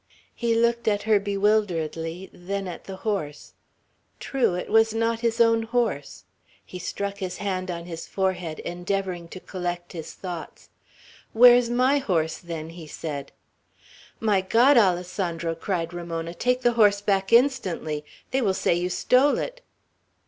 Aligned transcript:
He 0.33 0.55
looked 0.55 0.87
at 0.87 1.03
her 1.03 1.19
bewilderedly, 1.19 2.31
then 2.33 2.67
at 2.67 2.85
the 2.85 2.95
horse. 3.05 3.53
True; 4.19 4.55
it 4.55 4.71
was 4.71 4.95
not 4.95 5.19
his 5.19 5.39
own 5.39 5.61
horse! 5.61 6.23
He 6.65 6.79
struck 6.79 7.19
his 7.19 7.37
hand 7.37 7.69
on 7.69 7.85
his 7.85 8.07
forehead, 8.07 8.57
endeavoring 8.61 9.27
to 9.27 9.39
collect 9.39 9.93
his 9.93 10.15
thoughts. 10.15 10.69
"Where 11.33 11.53
is 11.53 11.69
my 11.69 11.99
horse, 11.99 12.39
then?" 12.39 12.69
he 12.71 12.87
said. 12.87 13.31
"My 14.19 14.41
God! 14.41 14.75
Alessandro," 14.75 15.53
cried 15.53 15.93
Ramona. 15.93 16.33
"Take 16.33 16.61
the 16.61 16.73
horse 16.73 16.99
back 17.01 17.31
instantly. 17.31 18.03
They 18.31 18.41
will 18.41 18.55
say 18.55 18.73
you 18.73 18.89
stole 18.89 19.37
it." 19.37 19.61